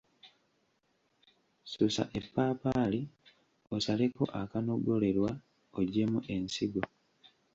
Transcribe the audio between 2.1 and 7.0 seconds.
eppaapaali, osaleko akanogolerwa, oggyemu ensigo.